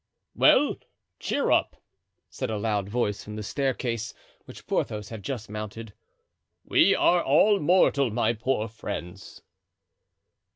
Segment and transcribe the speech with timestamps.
[0.33, 0.77] "Well,
[1.19, 1.75] cheer up!"
[2.27, 5.93] said a loud voice from the staircase, which Porthos had just mounted.
[6.65, 9.43] "We are all mortal, my poor friends."